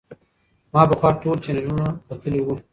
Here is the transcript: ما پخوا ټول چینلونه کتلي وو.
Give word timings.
ما 0.73 0.81
پخوا 0.89 1.09
ټول 1.21 1.37
چینلونه 1.45 1.87
کتلي 2.07 2.41
وو. 2.43 2.55